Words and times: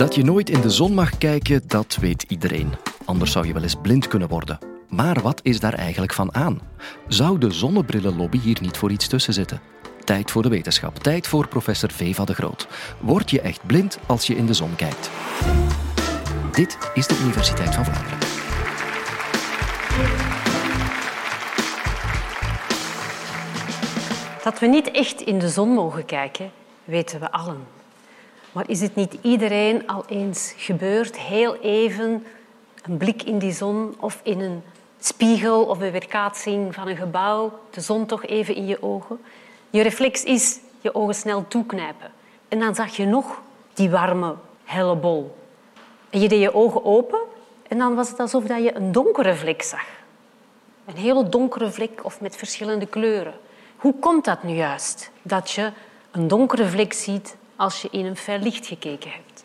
Dat 0.00 0.14
je 0.14 0.24
nooit 0.24 0.50
in 0.50 0.60
de 0.60 0.70
zon 0.70 0.94
mag 0.94 1.18
kijken, 1.18 1.62
dat 1.66 1.96
weet 2.00 2.24
iedereen. 2.28 2.74
Anders 3.04 3.32
zou 3.32 3.46
je 3.46 3.52
wel 3.52 3.62
eens 3.62 3.74
blind 3.82 4.08
kunnen 4.08 4.28
worden. 4.28 4.58
Maar 4.88 5.20
wat 5.20 5.40
is 5.42 5.60
daar 5.60 5.74
eigenlijk 5.74 6.12
van 6.12 6.34
aan? 6.34 6.60
Zou 7.08 7.38
de 7.38 7.50
zonnebrillenlobby 7.50 8.38
hier 8.38 8.58
niet 8.60 8.76
voor 8.76 8.90
iets 8.90 9.08
tussen 9.08 9.32
zitten? 9.32 9.60
Tijd 10.04 10.30
voor 10.30 10.42
de 10.42 10.48
wetenschap. 10.48 10.98
Tijd 10.98 11.26
voor 11.26 11.48
professor 11.48 11.90
Veva 11.90 12.24
de 12.24 12.34
Groot. 12.34 12.68
Word 13.00 13.30
je 13.30 13.40
echt 13.40 13.66
blind 13.66 13.98
als 14.06 14.26
je 14.26 14.36
in 14.36 14.46
de 14.46 14.54
zon 14.54 14.76
kijkt? 14.76 15.10
Dit 16.52 16.78
is 16.94 17.06
de 17.06 17.18
Universiteit 17.22 17.74
van 17.74 17.84
Vlaanderen. 17.84 18.18
Dat 24.44 24.58
we 24.58 24.66
niet 24.66 24.90
echt 24.90 25.20
in 25.20 25.38
de 25.38 25.48
zon 25.48 25.68
mogen 25.68 26.04
kijken, 26.04 26.50
weten 26.84 27.20
we 27.20 27.32
allen. 27.32 27.79
Maar 28.52 28.68
is 28.68 28.80
het 28.80 28.94
niet 28.94 29.16
iedereen 29.22 29.88
al 29.88 30.04
eens 30.06 30.54
gebeurd, 30.56 31.18
heel 31.18 31.56
even 31.56 32.26
een 32.82 32.96
blik 32.96 33.22
in 33.22 33.38
die 33.38 33.52
zon 33.52 33.94
of 33.98 34.20
in 34.22 34.40
een 34.40 34.62
spiegel 34.98 35.64
of 35.64 35.80
een 35.80 35.90
weerkaatsing 35.90 36.74
van 36.74 36.88
een 36.88 36.96
gebouw, 36.96 37.58
de 37.70 37.80
zon 37.80 38.06
toch 38.06 38.26
even 38.26 38.54
in 38.54 38.66
je 38.66 38.82
ogen? 38.82 39.20
Je 39.70 39.82
reflex 39.82 40.24
is 40.24 40.58
je 40.80 40.94
ogen 40.94 41.14
snel 41.14 41.48
toeknijpen. 41.48 42.10
En 42.48 42.58
dan 42.58 42.74
zag 42.74 42.96
je 42.96 43.06
nog 43.06 43.40
die 43.74 43.90
warme, 43.90 44.34
helle 44.64 44.96
bol. 44.96 45.36
En 46.10 46.20
je 46.20 46.28
deed 46.28 46.40
je 46.40 46.54
ogen 46.54 46.84
open 46.84 47.20
en 47.68 47.78
dan 47.78 47.94
was 47.94 48.08
het 48.08 48.20
alsof 48.20 48.48
je 48.48 48.76
een 48.76 48.92
donkere 48.92 49.34
vlek 49.34 49.62
zag. 49.62 49.86
Een 50.84 50.96
hele 50.96 51.28
donkere 51.28 51.70
vlek 51.70 52.04
of 52.04 52.20
met 52.20 52.36
verschillende 52.36 52.86
kleuren. 52.86 53.34
Hoe 53.76 53.94
komt 53.98 54.24
dat 54.24 54.42
nu 54.42 54.54
juist, 54.54 55.10
dat 55.22 55.50
je 55.50 55.72
een 56.10 56.28
donkere 56.28 56.66
vlek 56.66 56.92
ziet 56.92 57.36
als 57.60 57.82
je 57.82 57.88
in 57.90 58.06
een 58.06 58.16
fel 58.16 58.38
licht 58.38 58.66
gekeken 58.66 59.10
hebt? 59.10 59.44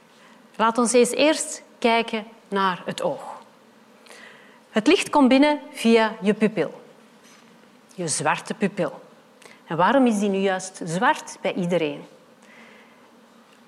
Laat 0.56 0.78
ons 0.78 0.94
eens 0.94 1.12
eerst 1.12 1.64
kijken 1.80 2.26
naar 2.48 2.82
het 2.86 3.02
oog. 3.02 3.22
Het 4.70 4.88
licht 4.88 5.10
komt 5.10 5.28
binnen 5.28 5.60
via 5.72 6.16
je 6.22 6.34
pupil, 6.34 6.82
je 7.96 8.08
zwarte 8.08 8.54
pupil. 8.54 9.02
En 9.68 9.78
waarom 9.78 10.06
is 10.08 10.20
die 10.20 10.30
nu 10.30 10.38
juist 10.38 10.82
zwart 10.86 11.38
bij 11.42 11.54
iedereen? 11.54 12.06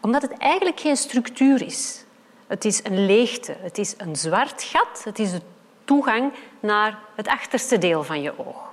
Omdat 0.02 0.22
het 0.22 0.38
eigenlijk 0.38 0.80
geen 0.80 0.98
structuur 0.98 1.62
is. 1.62 2.06
Het 2.48 2.66
is 2.66 2.84
een 2.84 3.06
leegte, 3.06 3.56
het 3.60 3.78
is 3.78 3.94
een 3.98 4.16
zwart 4.16 4.64
gat, 4.64 5.04
het 5.04 5.20
is 5.20 5.32
de 5.32 5.42
toegang 5.86 6.34
naar 6.60 7.00
het 7.16 7.28
achterste 7.28 7.78
deel 7.78 8.04
van 8.04 8.22
je 8.22 8.40
oog. 8.40 8.72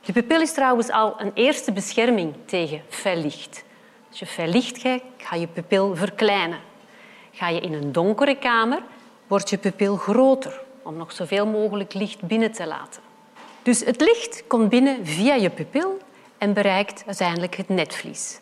Je 0.00 0.12
pupil 0.12 0.40
is 0.40 0.52
trouwens 0.52 0.90
al 0.90 1.20
een 1.20 1.32
eerste 1.34 1.72
bescherming 1.72 2.34
tegen 2.46 2.82
fel 2.88 3.16
licht. 3.16 3.64
Als 4.08 4.18
je 4.18 4.26
fel 4.26 4.46
licht 4.46 4.78
kijkt, 4.78 5.04
ga 5.16 5.36
je 5.36 5.46
pupil 5.46 5.96
verkleinen. 5.96 6.58
Ga 7.32 7.48
je 7.48 7.60
in 7.60 7.72
een 7.72 7.92
donkere 7.92 8.38
kamer, 8.38 8.82
wordt 9.26 9.50
je 9.50 9.58
pupil 9.58 9.96
groter 9.96 10.60
om 10.82 10.96
nog 10.96 11.12
zoveel 11.12 11.46
mogelijk 11.46 11.94
licht 11.94 12.20
binnen 12.20 12.52
te 12.52 12.66
laten. 12.66 13.02
Dus 13.62 13.84
het 13.84 14.00
licht 14.00 14.42
komt 14.46 14.68
binnen 14.68 15.06
via 15.06 15.34
je 15.34 15.50
pupil 15.50 15.98
en 16.38 16.52
bereikt 16.52 17.02
uiteindelijk 17.06 17.54
het 17.54 17.68
netvlies. 17.68 18.40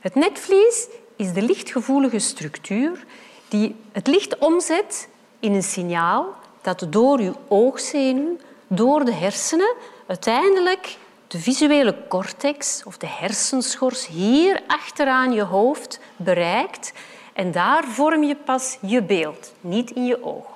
Het 0.00 0.14
netvlies 0.14 0.88
is 1.16 1.32
de 1.32 1.42
lichtgevoelige 1.42 2.18
structuur 2.18 3.04
die 3.48 3.76
het 3.92 4.06
licht 4.06 4.38
omzet 4.38 5.08
in 5.40 5.52
een 5.52 5.62
signaal 5.62 6.34
dat 6.62 6.86
door 6.88 7.20
je 7.20 7.32
oogzenuw, 7.48 8.36
door 8.66 9.04
de 9.04 9.12
hersenen, 9.12 9.74
uiteindelijk 10.06 10.96
de 11.32 11.38
visuele 11.38 11.94
cortex 12.08 12.82
of 12.84 12.96
de 12.96 13.06
hersenschors 13.06 14.06
hier 14.06 14.62
achteraan 14.66 15.32
je 15.32 15.42
hoofd 15.42 16.00
bereikt. 16.16 16.92
En 17.32 17.52
daar 17.52 17.84
vorm 17.84 18.22
je 18.22 18.36
pas 18.36 18.78
je 18.80 19.02
beeld, 19.02 19.54
niet 19.60 19.90
in 19.90 20.04
je 20.04 20.24
oog. 20.24 20.46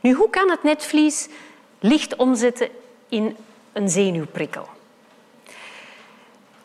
Nu, 0.00 0.12
hoe 0.12 0.30
kan 0.30 0.50
het 0.50 0.62
netvlies 0.62 1.28
licht 1.80 2.16
omzetten 2.16 2.68
in 3.08 3.36
een 3.72 3.88
zenuwprikkel? 3.88 4.68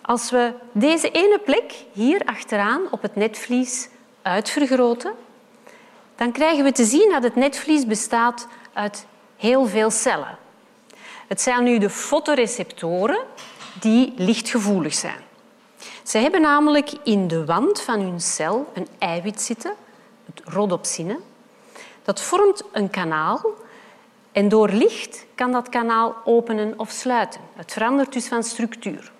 Als 0.01 0.31
we 0.31 0.53
deze 0.71 1.11
ene 1.11 1.39
plek 1.39 1.73
hier 1.93 2.21
achteraan 2.25 2.81
op 2.91 3.01
het 3.01 3.15
netvlies 3.15 3.89
uitvergroten, 4.21 5.13
dan 6.15 6.31
krijgen 6.31 6.63
we 6.63 6.71
te 6.71 6.85
zien 6.85 7.11
dat 7.11 7.23
het 7.23 7.35
netvlies 7.35 7.85
bestaat 7.85 8.47
uit 8.73 9.05
heel 9.37 9.65
veel 9.65 9.91
cellen. 9.91 10.37
Het 11.33 11.41
zijn 11.41 11.63
nu 11.63 11.77
de 11.77 11.89
fotoreceptoren 11.89 13.19
die 13.79 14.13
lichtgevoelig 14.15 14.93
zijn. 14.93 15.19
Ze 16.03 16.17
hebben 16.17 16.41
namelijk 16.41 16.91
in 17.03 17.27
de 17.27 17.45
wand 17.45 17.81
van 17.81 17.99
hun 17.99 18.21
cel 18.21 18.71
een 18.73 18.87
eiwit 18.97 19.41
zitten, 19.41 19.73
het 20.25 20.41
rhodopsine. 20.45 21.19
Dat 22.03 22.21
vormt 22.21 22.63
een 22.71 22.89
kanaal 22.89 23.41
en 24.31 24.49
door 24.49 24.69
licht 24.69 25.25
kan 25.35 25.51
dat 25.51 25.69
kanaal 25.69 26.15
openen 26.23 26.73
of 26.77 26.89
sluiten. 26.89 27.41
Het 27.55 27.73
verandert 27.73 28.13
dus 28.13 28.27
van 28.27 28.43
structuur. 28.43 29.11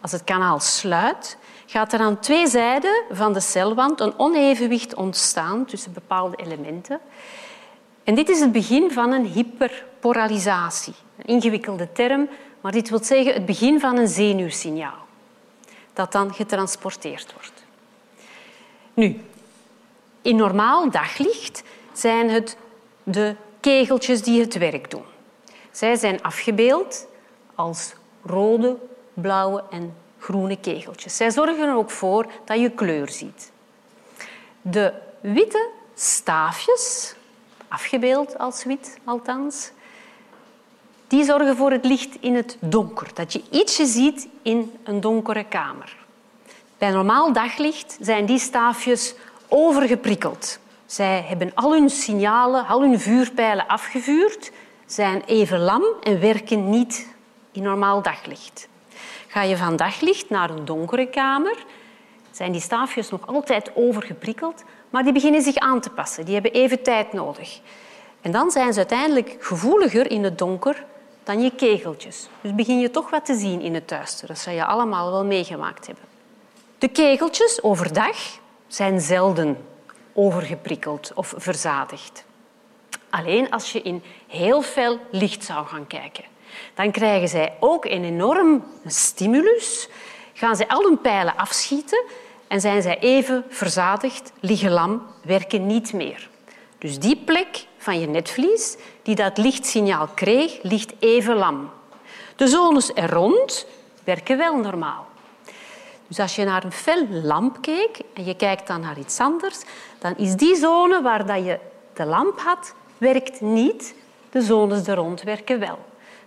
Als 0.00 0.12
het 0.12 0.24
kanaal 0.24 0.60
sluit, 0.60 1.36
gaat 1.66 1.92
er 1.92 2.00
aan 2.00 2.20
twee 2.20 2.46
zijden 2.46 3.02
van 3.10 3.32
de 3.32 3.40
celwand 3.40 4.00
een 4.00 4.18
onevenwicht 4.18 4.94
ontstaan 4.94 5.64
tussen 5.64 5.92
bepaalde 5.92 6.36
elementen. 6.36 7.00
En 8.04 8.14
dit 8.14 8.28
is 8.28 8.40
het 8.40 8.52
begin 8.52 8.90
van 8.90 9.12
een 9.12 9.26
hyperpolarisatie. 9.26 10.94
Een 11.16 11.24
ingewikkelde 11.24 11.92
term, 11.92 12.28
maar 12.60 12.72
dit 12.72 12.88
wil 12.88 13.04
zeggen 13.04 13.34
het 13.34 13.46
begin 13.46 13.80
van 13.80 13.96
een 13.96 14.08
zenuwsignaal 14.08 15.02
dat 15.92 16.12
dan 16.12 16.34
getransporteerd 16.34 17.32
wordt. 17.32 17.64
Nu, 18.94 19.20
in 20.22 20.36
normaal 20.36 20.90
daglicht 20.90 21.62
zijn 21.92 22.30
het 22.30 22.56
de 23.02 23.36
kegeltjes 23.60 24.22
die 24.22 24.40
het 24.40 24.58
werk 24.58 24.90
doen. 24.90 25.04
Zij 25.70 25.96
zijn 25.96 26.22
afgebeeld 26.22 27.06
als 27.54 27.94
rode, 28.24 28.76
blauwe 29.14 29.64
en 29.70 29.94
groene 30.18 30.56
kegeltjes. 30.56 31.16
Zij 31.16 31.30
zorgen 31.30 31.68
er 31.68 31.74
ook 31.74 31.90
voor 31.90 32.26
dat 32.44 32.60
je 32.60 32.70
kleur 32.70 33.08
ziet. 33.08 33.52
De 34.60 34.92
witte 35.20 35.68
staafjes, 35.94 37.14
afgebeeld 37.68 38.38
als 38.38 38.64
wit 38.64 38.98
althans, 39.04 39.70
die 41.06 41.24
zorgen 41.24 41.56
voor 41.56 41.70
het 41.70 41.84
licht 41.84 42.16
in 42.20 42.34
het 42.34 42.56
donker, 42.60 43.10
dat 43.14 43.32
je 43.32 43.42
ietsje 43.50 43.86
ziet 43.86 44.28
in 44.42 44.72
een 44.84 45.00
donkere 45.00 45.44
kamer. 45.44 45.96
Bij 46.78 46.90
normaal 46.90 47.32
daglicht 47.32 47.96
zijn 48.00 48.26
die 48.26 48.38
staafjes 48.38 49.14
overgeprikkeld. 49.48 50.58
Zij 50.86 51.24
hebben 51.28 51.50
al 51.54 51.72
hun 51.72 51.90
signalen, 51.90 52.66
al 52.66 52.80
hun 52.80 53.00
vuurpijlen 53.00 53.66
afgevuurd, 53.66 54.50
zijn 54.86 55.22
even 55.26 55.60
lam 55.60 55.84
en 56.02 56.20
werken 56.20 56.70
niet 56.70 57.08
in 57.52 57.62
normaal 57.62 58.02
daglicht. 58.02 58.68
Ga 59.28 59.42
je 59.42 59.56
van 59.56 59.76
daglicht 59.76 60.30
naar 60.30 60.50
een 60.50 60.64
donkere 60.64 61.06
kamer, 61.06 61.56
zijn 62.36 62.52
die 62.52 62.60
staafjes 62.60 63.10
nog 63.10 63.26
altijd 63.26 63.70
overgeprikkeld, 63.74 64.64
maar 64.90 65.02
die 65.02 65.12
beginnen 65.12 65.42
zich 65.42 65.56
aan 65.56 65.80
te 65.80 65.90
passen. 65.90 66.24
Die 66.24 66.34
hebben 66.34 66.52
even 66.52 66.82
tijd 66.82 67.12
nodig. 67.12 67.60
En 68.20 68.32
dan 68.32 68.50
zijn 68.50 68.72
ze 68.72 68.78
uiteindelijk 68.78 69.36
gevoeliger 69.40 70.10
in 70.10 70.24
het 70.24 70.38
donker 70.38 70.84
dan 71.22 71.42
je 71.42 71.50
kegeltjes. 71.50 72.28
Dus 72.40 72.54
begin 72.54 72.80
je 72.80 72.90
toch 72.90 73.10
wat 73.10 73.24
te 73.24 73.34
zien 73.34 73.60
in 73.60 73.74
het 73.74 73.88
duister. 73.88 74.28
Dat 74.28 74.38
zou 74.38 74.56
je 74.56 74.64
allemaal 74.64 75.10
wel 75.10 75.24
meegemaakt 75.24 75.86
hebben. 75.86 76.04
De 76.78 76.88
kegeltjes 76.88 77.62
overdag 77.62 78.16
zijn 78.66 79.00
zelden 79.00 79.56
overgeprikkeld 80.12 81.12
of 81.14 81.34
verzadigd. 81.36 82.24
Alleen 83.10 83.50
als 83.50 83.72
je 83.72 83.82
in 83.82 84.02
heel 84.28 84.62
fel 84.62 84.98
licht 85.10 85.44
zou 85.44 85.66
gaan 85.66 85.86
kijken. 85.86 86.24
Dan 86.74 86.90
krijgen 86.90 87.28
zij 87.28 87.56
ook 87.60 87.84
een 87.84 88.04
enorm 88.04 88.64
stimulus, 88.86 89.88
gaan 90.32 90.56
zij 90.56 90.68
al 90.68 90.82
hun 90.82 91.00
pijlen 91.00 91.36
afschieten 91.36 92.04
en 92.54 92.60
zijn 92.60 92.82
zij 92.82 92.98
even 92.98 93.44
verzadigd, 93.48 94.32
liggen 94.40 94.70
lam, 94.70 95.02
werken 95.22 95.66
niet 95.66 95.92
meer. 95.92 96.28
Dus 96.78 96.98
die 96.98 97.16
plek 97.16 97.66
van 97.78 98.00
je 98.00 98.06
netvlies 98.06 98.76
die 99.02 99.14
dat 99.14 99.38
lichtsignaal 99.38 100.08
kreeg, 100.14 100.62
ligt 100.62 100.92
even 100.98 101.36
lam. 101.36 101.70
De 102.36 102.46
zones 102.46 102.90
er 102.94 103.10
rond 103.10 103.66
werken 104.04 104.38
wel 104.38 104.56
normaal. 104.56 105.06
Dus 106.06 106.18
als 106.18 106.36
je 106.36 106.44
naar 106.44 106.64
een 106.64 106.72
fel 106.72 107.06
lamp 107.08 107.58
keek 107.60 107.98
en 108.12 108.24
je 108.24 108.36
kijkt 108.36 108.66
dan 108.66 108.80
naar 108.80 108.98
iets 108.98 109.18
anders, 109.18 109.60
dan 109.98 110.16
is 110.16 110.34
die 110.34 110.56
zone 110.56 111.02
waar 111.02 111.26
dat 111.26 111.44
je 111.44 111.58
de 111.94 112.04
lamp 112.04 112.40
had, 112.40 112.74
werkt 112.98 113.40
niet. 113.40 113.94
De 114.30 114.42
zones 114.42 114.86
er 114.86 114.96
rond 114.96 115.22
werken 115.22 115.58
wel. 115.60 115.78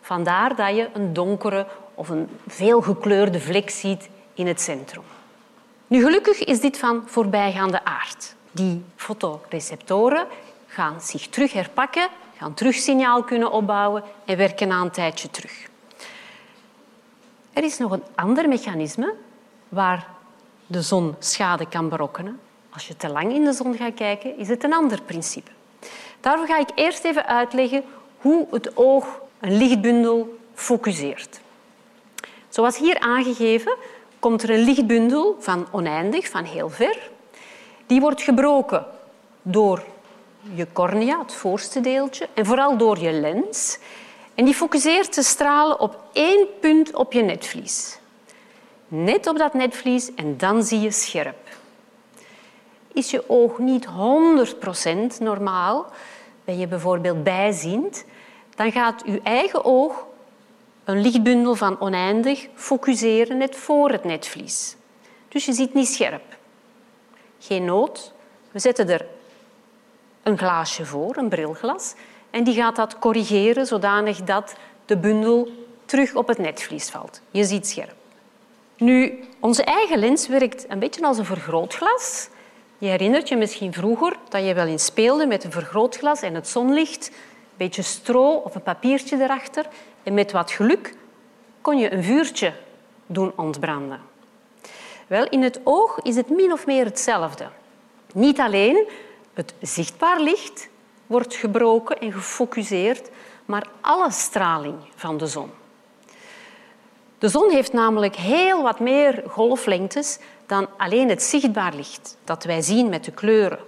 Vandaar 0.01 0.55
dat 0.55 0.75
je 0.75 0.89
een 0.93 1.13
donkere 1.13 1.67
of 1.93 2.09
een 2.09 2.29
veelgekleurde 2.47 3.39
vlek 3.39 3.69
ziet 3.69 4.09
in 4.33 4.47
het 4.47 4.61
centrum. 4.61 5.03
Nu, 5.87 6.01
gelukkig 6.01 6.43
is 6.43 6.59
dit 6.59 6.77
van 6.77 7.03
voorbijgaande 7.05 7.85
aard. 7.85 8.35
Die 8.51 8.83
fotoreceptoren 8.95 10.27
gaan 10.67 11.01
zich 11.01 11.27
terug 11.27 11.53
herpakken, 11.53 12.07
gaan 12.37 12.53
terug 12.53 12.75
signaal 12.75 13.23
kunnen 13.23 13.51
opbouwen 13.51 14.03
en 14.25 14.37
werken 14.37 14.67
na 14.67 14.81
een 14.81 14.91
tijdje 14.91 15.29
terug. 15.29 15.67
Er 17.53 17.63
is 17.63 17.77
nog 17.77 17.91
een 17.91 18.03
ander 18.15 18.47
mechanisme 18.47 19.13
waar 19.69 20.07
de 20.65 20.81
zon 20.81 21.15
schade 21.19 21.67
kan 21.67 21.89
berokkenen 21.89 22.39
Als 22.69 22.87
je 22.87 22.95
te 22.95 23.09
lang 23.09 23.33
in 23.33 23.43
de 23.43 23.53
zon 23.53 23.75
gaat 23.75 23.93
kijken, 23.93 24.37
is 24.37 24.47
het 24.47 24.63
een 24.63 24.73
ander 24.73 25.01
principe. 25.01 25.51
Daarvoor 26.19 26.47
ga 26.47 26.59
ik 26.59 26.69
eerst 26.75 27.03
even 27.03 27.25
uitleggen 27.25 27.83
hoe 28.17 28.47
het 28.51 28.77
oog 28.77 29.21
een 29.39 29.57
lichtbundel 29.57 30.37
focuseert. 30.53 31.39
Zoals 32.49 32.77
hier 32.77 32.99
aangegeven, 32.99 33.75
komt 34.19 34.43
er 34.43 34.49
een 34.49 34.63
lichtbundel 34.63 35.35
van 35.39 35.67
oneindig, 35.71 36.29
van 36.29 36.43
heel 36.43 36.69
ver. 36.69 37.09
Die 37.85 38.01
wordt 38.01 38.21
gebroken 38.21 38.85
door 39.41 39.83
je 40.53 40.67
cornea, 40.73 41.19
het 41.19 41.33
voorste 41.33 41.81
deeltje, 41.81 42.29
en 42.33 42.45
vooral 42.45 42.77
door 42.77 42.99
je 42.99 43.11
lens. 43.11 43.77
En 44.35 44.45
die 44.45 44.53
focuseert 44.53 45.15
de 45.15 45.23
stralen 45.23 45.79
op 45.79 46.03
één 46.13 46.47
punt 46.59 46.93
op 46.93 47.13
je 47.13 47.21
netvlies. 47.21 47.99
Net 48.87 49.27
op 49.27 49.37
dat 49.37 49.53
netvlies 49.53 50.13
en 50.15 50.37
dan 50.37 50.63
zie 50.63 50.79
je 50.79 50.91
scherp. 50.91 51.57
Is 52.93 53.11
je 53.11 53.29
oog 53.29 53.57
niet 53.57 53.87
100% 53.87 53.89
normaal, 55.19 55.85
ben 56.45 56.57
je 56.59 56.67
bijvoorbeeld 56.67 57.23
bijziend, 57.23 58.05
dan 58.55 58.71
gaat 58.71 59.01
je 59.05 59.19
eigen 59.23 59.65
oog 59.65 60.05
een 60.87 61.01
lichtbundel 61.01 61.55
van 61.55 61.79
oneindig 61.79 62.47
focuseren 62.55 63.37
net 63.37 63.55
voor 63.55 63.91
het 63.91 64.03
netvlies. 64.03 64.75
Dus 65.27 65.45
je 65.45 65.53
ziet 65.53 65.73
niet 65.73 65.87
scherp. 65.87 66.23
Geen 67.39 67.65
nood. 67.65 68.13
We 68.51 68.59
zetten 68.59 68.89
er 68.89 69.05
een 70.23 70.37
glaasje 70.37 70.85
voor, 70.85 71.17
een 71.17 71.29
brilglas, 71.29 71.93
en 72.29 72.43
die 72.43 72.53
gaat 72.53 72.75
dat 72.75 72.99
corrigeren 72.99 73.65
zodanig 73.65 74.23
dat 74.23 74.55
de 74.85 74.97
bundel 74.97 75.49
terug 75.85 76.15
op 76.15 76.27
het 76.27 76.37
netvlies 76.37 76.89
valt. 76.89 77.21
Je 77.31 77.43
ziet 77.43 77.67
scherp. 77.67 77.95
Nu, 78.77 79.19
onze 79.39 79.63
eigen 79.63 79.99
lens 79.99 80.27
werkt 80.27 80.65
een 80.67 80.79
beetje 80.79 81.05
als 81.05 81.17
een 81.17 81.25
vergrootglas. 81.25 82.29
Je 82.77 82.87
herinnert 82.87 83.29
je 83.29 83.35
misschien 83.35 83.73
vroeger 83.73 84.15
dat 84.29 84.45
je 84.45 84.53
wel 84.53 84.65
eens 84.65 84.85
speelde 84.85 85.27
met 85.27 85.43
een 85.43 85.51
vergrootglas 85.51 86.21
en 86.21 86.35
het 86.35 86.47
zonlicht, 86.47 87.11
beetje 87.57 87.81
stro 87.81 88.29
of 88.31 88.55
een 88.55 88.63
papiertje 88.63 89.21
erachter. 89.21 89.65
En 90.03 90.13
met 90.13 90.31
wat 90.31 90.51
geluk 90.51 90.95
kon 91.61 91.77
je 91.77 91.93
een 91.93 92.03
vuurtje 92.03 92.53
doen 93.05 93.33
ontbranden. 93.35 94.01
Wel, 95.07 95.29
in 95.29 95.41
het 95.41 95.59
oog 95.63 95.99
is 96.01 96.15
het 96.15 96.29
min 96.29 96.51
of 96.51 96.65
meer 96.65 96.85
hetzelfde. 96.85 97.47
Niet 98.13 98.39
alleen 98.39 98.87
het 99.33 99.53
zichtbaar 99.61 100.19
licht 100.19 100.69
wordt 101.07 101.35
gebroken 101.35 101.99
en 101.99 102.13
gefocuseerd, 102.13 103.09
maar 103.45 103.67
alle 103.81 104.11
straling 104.11 104.75
van 104.95 105.17
de 105.17 105.27
zon. 105.27 105.51
De 107.17 107.27
zon 107.27 107.51
heeft 107.51 107.73
namelijk 107.73 108.15
heel 108.15 108.61
wat 108.61 108.79
meer 108.79 109.23
golflengtes 109.27 110.19
dan 110.45 110.67
alleen 110.77 111.09
het 111.09 111.23
zichtbaar 111.23 111.73
licht 111.73 112.17
dat 112.23 112.43
wij 112.43 112.61
zien 112.61 112.89
met 112.89 113.03
de 113.03 113.11
kleuren. 113.11 113.59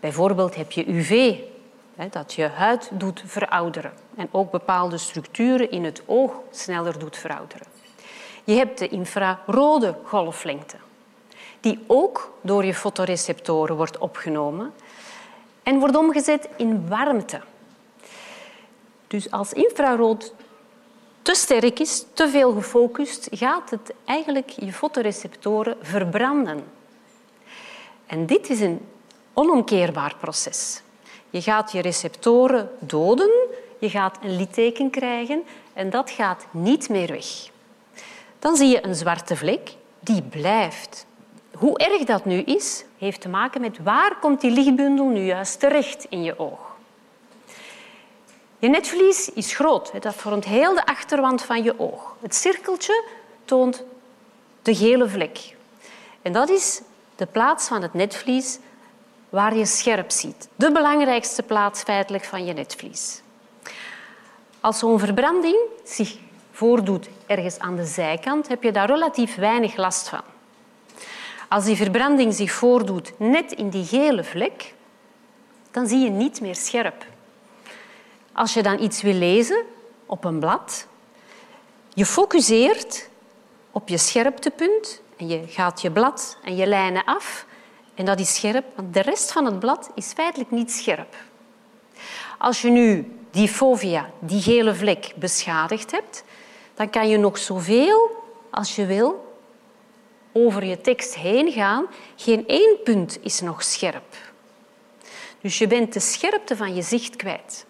Bijvoorbeeld 0.00 0.54
heb 0.54 0.72
je 0.72 0.88
UV, 0.88 1.36
dat 2.10 2.32
je 2.32 2.46
huid 2.48 2.90
doet 2.92 3.22
verouderen 3.26 3.92
en 4.16 4.28
ook 4.30 4.50
bepaalde 4.50 4.98
structuren 4.98 5.70
in 5.70 5.84
het 5.84 6.02
oog 6.06 6.32
sneller 6.50 6.98
doet 6.98 7.16
verouderen. 7.16 7.66
Je 8.44 8.54
hebt 8.54 8.78
de 8.78 8.88
infrarode 8.88 9.96
golflengte, 10.04 10.76
die 11.60 11.84
ook 11.86 12.32
door 12.40 12.64
je 12.64 12.74
fotoreceptoren 12.74 13.76
wordt 13.76 13.98
opgenomen 13.98 14.72
en 15.62 15.78
wordt 15.78 15.96
omgezet 15.96 16.48
in 16.56 16.88
warmte. 16.88 17.40
Dus 19.06 19.30
als 19.30 19.52
infrarood 19.52 20.34
te 21.22 21.34
sterk 21.34 21.78
is, 21.78 22.04
te 22.12 22.28
veel 22.28 22.52
gefocust, 22.52 23.28
gaat 23.30 23.70
het 23.70 23.92
eigenlijk 24.04 24.50
je 24.50 24.72
fotoreceptoren 24.72 25.76
verbranden. 25.80 26.64
En 28.06 28.26
dit 28.26 28.50
is 28.50 28.60
een 28.60 28.88
onomkeerbaar 29.32 30.14
proces. 30.20 30.82
Je 31.30 31.42
gaat 31.42 31.72
je 31.72 31.80
receptoren 31.80 32.70
doden, 32.78 33.30
je 33.78 33.90
gaat 33.90 34.18
een 34.22 34.36
litteken 34.36 34.90
krijgen 34.90 35.42
en 35.72 35.90
dat 35.90 36.10
gaat 36.10 36.46
niet 36.50 36.88
meer 36.88 37.10
weg. 37.10 37.26
Dan 38.38 38.56
zie 38.56 38.68
je 38.68 38.84
een 38.84 38.94
zwarte 38.94 39.36
vlek 39.36 39.74
die 40.00 40.22
blijft. 40.22 41.06
Hoe 41.52 41.78
erg 41.78 42.04
dat 42.04 42.24
nu 42.24 42.40
is, 42.40 42.84
heeft 42.98 43.20
te 43.20 43.28
maken 43.28 43.60
met 43.60 43.78
waar 43.82 44.18
komt 44.20 44.40
die 44.40 44.50
lichtbundel 44.50 45.06
nu 45.06 45.24
juist 45.24 45.60
terecht 45.60 46.06
in 46.08 46.22
je 46.22 46.38
oog. 46.38 46.76
Je 48.58 48.68
netvlies 48.68 49.28
is 49.28 49.54
groot. 49.54 50.02
Dat 50.02 50.14
vormt 50.14 50.44
heel 50.44 50.74
de 50.74 50.86
achterwand 50.86 51.42
van 51.42 51.62
je 51.62 51.78
oog. 51.78 52.16
Het 52.20 52.34
cirkeltje 52.34 53.04
toont 53.44 53.84
de 54.62 54.74
gele 54.74 55.08
vlek. 55.08 55.56
En 56.22 56.32
dat 56.32 56.48
is 56.48 56.80
de 57.16 57.26
plaats 57.26 57.68
van 57.68 57.82
het 57.82 57.94
netvlies 57.94 58.58
waar 59.28 59.56
je 59.56 59.66
scherp 59.66 60.10
ziet. 60.10 60.48
De 60.54 60.72
belangrijkste 60.72 61.42
plaats 61.42 61.82
feitelijk 61.82 62.24
van 62.24 62.44
je 62.44 62.52
netvlies. 62.52 63.22
Als 64.60 64.78
zo'n 64.78 64.98
verbranding 64.98 65.56
zich 65.84 66.16
voordoet 66.52 67.08
ergens 67.26 67.58
aan 67.58 67.76
de 67.76 67.84
zijkant, 67.84 68.48
heb 68.48 68.62
je 68.62 68.72
daar 68.72 68.86
relatief 68.86 69.34
weinig 69.34 69.76
last 69.76 70.08
van. 70.08 70.22
Als 71.48 71.64
die 71.64 71.76
verbranding 71.76 72.34
zich 72.34 72.52
voordoet 72.52 73.12
net 73.16 73.52
in 73.52 73.68
die 73.68 73.84
gele 73.84 74.24
vlek, 74.24 74.74
dan 75.70 75.86
zie 75.86 75.98
je 75.98 76.10
niet 76.10 76.40
meer 76.40 76.56
scherp. 76.56 77.06
Als 78.32 78.54
je 78.54 78.62
dan 78.62 78.82
iets 78.82 79.02
wil 79.02 79.14
lezen 79.14 79.64
op 80.06 80.24
een 80.24 80.38
blad, 80.38 80.86
je 81.94 82.06
focuseert 82.06 83.08
op 83.70 83.88
je 83.88 83.98
scherptepunt 83.98 85.00
en 85.16 85.28
je 85.28 85.46
gaat 85.46 85.80
je 85.80 85.90
blad 85.90 86.38
en 86.44 86.56
je 86.56 86.66
lijnen 86.66 87.04
af 87.04 87.46
en 87.98 88.04
dat 88.04 88.20
is 88.20 88.34
scherp, 88.34 88.64
want 88.74 88.94
de 88.94 89.00
rest 89.00 89.32
van 89.32 89.44
het 89.44 89.58
blad 89.58 89.90
is 89.94 90.12
feitelijk 90.12 90.50
niet 90.50 90.72
scherp. 90.72 91.16
Als 92.38 92.62
je 92.62 92.70
nu 92.70 93.12
die 93.30 93.48
fovea, 93.48 94.10
die 94.18 94.42
gele 94.42 94.74
vlek, 94.74 95.12
beschadigd 95.16 95.90
hebt, 95.90 96.24
dan 96.74 96.90
kan 96.90 97.08
je 97.08 97.16
nog 97.16 97.38
zoveel 97.38 98.24
als 98.50 98.76
je 98.76 98.86
wil 98.86 99.36
over 100.32 100.64
je 100.64 100.80
tekst 100.80 101.14
heen 101.14 101.52
gaan. 101.52 101.86
Geen 102.16 102.46
één 102.46 102.76
punt 102.84 103.18
is 103.22 103.40
nog 103.40 103.62
scherp. 103.62 104.16
Dus 105.40 105.58
je 105.58 105.66
bent 105.66 105.92
de 105.92 106.00
scherpte 106.00 106.56
van 106.56 106.74
je 106.74 106.82
zicht 106.82 107.16
kwijt. 107.16 107.66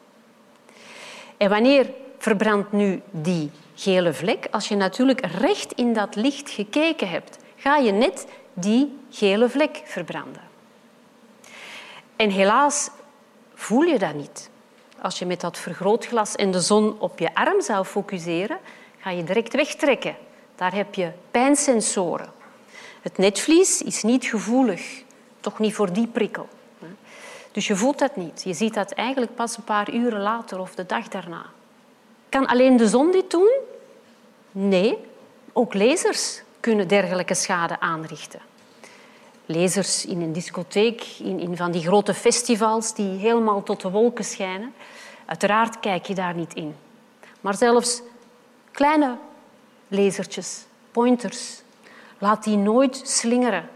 En 1.37 1.51
wanneer 1.51 1.91
verbrandt 2.19 2.73
nu 2.73 3.01
die 3.11 3.51
gele 3.75 4.15
vlek? 4.15 4.49
Als 4.51 4.69
je 4.69 4.77
natuurlijk 4.77 5.27
recht 5.27 5.73
in 5.73 5.93
dat 5.93 6.15
licht 6.15 6.51
gekeken 6.51 7.09
hebt, 7.09 7.39
ga 7.57 7.77
je 7.77 7.93
net 7.93 8.27
die 8.61 8.99
gele 9.11 9.49
vlek 9.49 9.83
verbranden. 9.85 10.43
En 12.17 12.31
helaas 12.31 12.91
voel 13.55 13.83
je 13.83 13.99
dat 13.99 14.15
niet. 14.15 14.51
Als 15.01 15.19
je 15.19 15.27
met 15.27 15.41
dat 15.41 15.59
vergrootglas 15.59 16.35
en 16.35 16.51
de 16.51 16.61
zon 16.61 17.01
op 17.01 17.19
je 17.19 17.35
arm 17.35 17.61
zou 17.61 17.85
focuseren, 17.85 18.59
ga 18.99 19.11
je 19.11 19.25
direct 19.25 19.55
wegtrekken. 19.55 20.17
Daar 20.57 20.75
heb 20.75 20.95
je 20.95 21.13
pijnsensoren. 21.31 22.33
Het 23.03 23.19
netvlies 23.19 23.83
is 23.83 24.03
niet 24.03 24.25
gevoelig, 24.25 25.03
toch 25.41 25.59
niet 25.59 25.75
voor 25.75 25.93
die 25.93 26.07
prikkel. 26.07 26.49
Dus 27.53 27.67
je 27.67 27.77
voelt 27.77 27.99
dat 27.99 28.17
niet. 28.17 28.43
Je 28.45 28.55
ziet 28.55 28.75
dat 28.75 28.93
eigenlijk 28.93 29.35
pas 29.35 29.57
een 29.57 29.65
paar 29.65 29.93
uren 29.93 30.21
later 30.21 30.59
of 30.59 30.75
de 30.75 30.87
dag 30.87 31.09
daarna. 31.09 31.47
Kan 32.29 32.47
alleen 32.47 32.77
de 32.77 32.89
zon 32.89 33.11
dit 33.11 33.31
doen? 33.31 33.51
Nee, 34.51 34.99
ook 35.53 35.75
lasers 35.75 36.43
kunnen 36.61 36.89
dergelijke 36.89 37.35
schade 37.35 37.81
aanrichten. 37.81 38.41
Lasers 39.47 40.07
in 40.07 40.21
een 40.21 40.33
discotheek, 40.33 41.05
in, 41.19 41.41
in 41.41 41.57
van 41.57 41.71
die 41.71 41.83
grote 41.83 42.15
festivals 42.15 42.95
die 42.95 43.19
helemaal 43.19 43.63
tot 43.63 43.81
de 43.81 43.91
wolken 43.91 44.25
schijnen. 44.25 44.75
Uiteraard 45.27 45.81
kijk 45.81 46.07
je 46.07 46.15
daar 46.15 46.35
niet 46.35 46.55
in. 46.55 46.75
Maar 47.41 47.57
zelfs 47.57 48.03
kleine 48.71 49.17
lasertjes, 49.89 50.65
pointers, 50.91 51.63
laat 52.19 52.45
die 52.45 52.57
nooit 52.57 53.01
slingeren. 53.05 53.69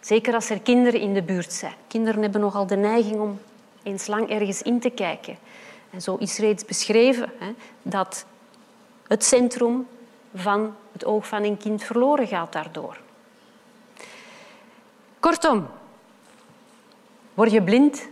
Zeker 0.00 0.34
als 0.34 0.50
er 0.50 0.60
kinderen 0.60 1.00
in 1.00 1.14
de 1.14 1.22
buurt 1.22 1.52
zijn. 1.52 1.74
Kinderen 1.86 2.22
hebben 2.22 2.40
nogal 2.40 2.66
de 2.66 2.76
neiging 2.76 3.20
om 3.20 3.40
eens 3.82 4.06
lang 4.06 4.30
ergens 4.30 4.62
in 4.62 4.80
te 4.80 4.90
kijken. 4.90 5.38
En 5.90 6.02
zo 6.02 6.16
is 6.16 6.38
reeds 6.38 6.64
beschreven 6.64 7.32
hè, 7.38 7.52
dat 7.82 8.24
het 9.06 9.24
centrum 9.24 9.86
van 10.34 10.76
het 10.92 11.04
oog 11.04 11.26
van 11.26 11.42
een 11.42 11.56
kind 11.56 11.84
verloren 11.84 12.26
gaat 12.26 12.52
daardoor. 12.52 12.96
Kortom, 15.20 15.68
word 17.34 17.50
je 17.50 17.62
blind 17.62 18.08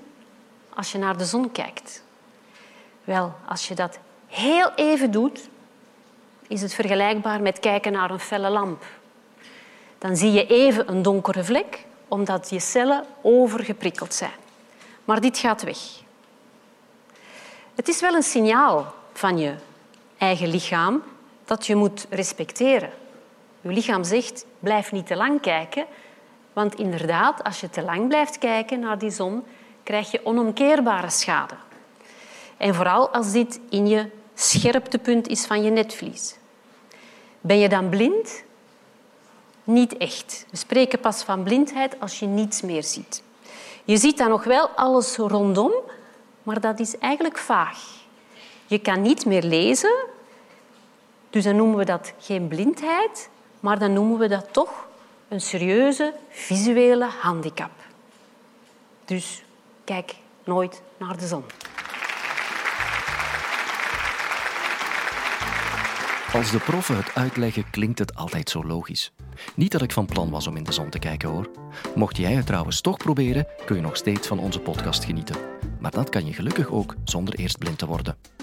als 0.74 0.92
je 0.92 0.98
naar 0.98 1.16
de 1.16 1.24
zon 1.24 1.52
kijkt? 1.52 2.04
Wel, 3.04 3.34
als 3.48 3.68
je 3.68 3.74
dat 3.74 3.98
heel 4.26 4.72
even 4.74 5.10
doet, 5.10 5.48
is 6.46 6.62
het 6.62 6.74
vergelijkbaar 6.74 7.42
met 7.42 7.60
kijken 7.60 7.92
naar 7.92 8.10
een 8.10 8.20
felle 8.20 8.50
lamp. 8.50 8.84
Dan 9.98 10.16
zie 10.16 10.32
je 10.32 10.46
even 10.46 10.90
een 10.90 11.02
donkere 11.02 11.44
vlek, 11.44 11.84
omdat 12.08 12.50
je 12.50 12.60
cellen 12.60 13.04
overgeprikkeld 13.22 14.14
zijn. 14.14 14.44
Maar 15.04 15.20
dit 15.20 15.38
gaat 15.38 15.62
weg. 15.62 15.78
Het 17.74 17.88
is 17.88 18.00
wel 18.00 18.14
een 18.14 18.22
signaal 18.22 18.94
van 19.12 19.38
je 19.38 19.54
eigen 20.18 20.48
lichaam 20.48 21.02
dat 21.46 21.66
je 21.66 21.76
moet 21.76 22.06
respecteren. 22.10 22.90
Je 23.60 23.68
lichaam 23.68 24.04
zegt, 24.04 24.44
blijf 24.58 24.92
niet 24.92 25.06
te 25.06 25.16
lang 25.16 25.40
kijken, 25.40 25.86
Want 26.52 26.74
inderdaad, 26.74 27.44
als 27.44 27.60
je 27.60 27.70
te 27.70 27.82
lang 27.82 28.08
blijft 28.08 28.38
kijken 28.38 28.80
naar 28.80 28.98
die 28.98 29.10
zon, 29.10 29.44
krijg 29.82 30.10
je 30.10 30.26
onomkeerbare 30.26 31.10
schade. 31.10 31.54
En 32.56 32.74
vooral 32.74 33.08
als 33.08 33.32
dit 33.32 33.60
in 33.68 33.86
je 33.86 34.10
scherptepunt 34.34 35.28
is 35.28 35.46
van 35.46 35.62
je 35.62 35.70
netvlies. 35.70 36.36
Ben 37.40 37.58
je 37.58 37.68
dan 37.68 37.88
blind? 37.88 38.44
Niet 39.64 39.96
echt. 39.96 40.46
We 40.50 40.56
spreken 40.56 41.00
pas 41.00 41.22
van 41.22 41.42
blindheid 41.42 42.00
als 42.00 42.18
je 42.18 42.26
niets 42.26 42.62
meer 42.62 42.82
ziet. 42.82 43.22
Je 43.84 43.96
ziet 43.96 44.18
dan 44.18 44.28
nog 44.28 44.44
wel 44.44 44.68
alles 44.68 45.16
rondom, 45.16 45.72
maar 46.42 46.60
dat 46.60 46.80
is 46.80 46.98
eigenlijk 46.98 47.38
vaag. 47.38 47.78
Je 48.66 48.78
kan 48.78 49.02
niet 49.02 49.26
meer 49.26 49.42
lezen, 49.42 49.96
dus 51.36 51.44
dan 51.44 51.56
noemen 51.56 51.76
we 51.76 51.84
dat 51.84 52.12
geen 52.18 52.48
blindheid, 52.48 53.28
maar 53.60 53.78
dan 53.78 53.92
noemen 53.92 54.18
we 54.18 54.28
dat 54.28 54.52
toch 54.52 54.86
een 55.28 55.40
serieuze 55.40 56.14
visuele 56.28 57.08
handicap. 57.20 57.70
Dus 59.04 59.42
kijk 59.84 60.14
nooit 60.44 60.82
naar 60.96 61.16
de 61.16 61.26
zon. 61.26 61.44
Als 66.32 66.50
de 66.50 66.58
proffen 66.58 66.96
het 66.96 67.14
uitleggen, 67.14 67.70
klinkt 67.70 67.98
het 67.98 68.14
altijd 68.14 68.50
zo 68.50 68.64
logisch. 68.64 69.12
Niet 69.54 69.72
dat 69.72 69.82
ik 69.82 69.92
van 69.92 70.06
plan 70.06 70.30
was 70.30 70.46
om 70.46 70.56
in 70.56 70.64
de 70.64 70.72
zon 70.72 70.90
te 70.90 70.98
kijken 70.98 71.28
hoor. 71.28 71.50
Mocht 71.94 72.16
jij 72.16 72.32
het 72.32 72.46
trouwens 72.46 72.80
toch 72.80 72.96
proberen, 72.96 73.46
kun 73.64 73.76
je 73.76 73.82
nog 73.82 73.96
steeds 73.96 74.26
van 74.26 74.38
onze 74.38 74.60
podcast 74.60 75.04
genieten. 75.04 75.36
Maar 75.80 75.90
dat 75.90 76.08
kan 76.08 76.26
je 76.26 76.32
gelukkig 76.32 76.70
ook 76.70 76.94
zonder 77.04 77.34
eerst 77.34 77.58
blind 77.58 77.78
te 77.78 77.86
worden. 77.86 78.35